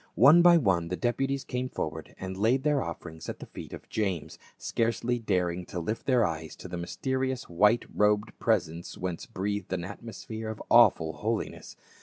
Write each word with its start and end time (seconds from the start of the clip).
One 0.17 0.41
by 0.41 0.57
one 0.57 0.87
the 0.87 0.95
deputies 0.95 1.43
came 1.43 1.69
forward 1.69 2.15
and 2.19 2.35
laid 2.35 2.63
their 2.63 2.81
offerings 2.81 3.29
at 3.29 3.37
the 3.37 3.45
feet 3.45 3.71
of 3.71 3.87
James, 3.87 4.39
scarcely 4.57 5.19
daring 5.19 5.63
to 5.67 5.79
lift 5.79 6.07
their 6.07 6.25
eyes 6.25 6.55
to 6.55 6.67
the 6.67 6.75
mysterious 6.75 7.47
white 7.47 7.85
robed 7.93 8.31
presence" 8.39 8.97
whence 8.97 9.27
breathed 9.27 9.71
an 9.73 9.83
atmosphere 9.83 10.49
of 10.49 10.63
awful 10.71 11.13
holiness. 11.13 11.75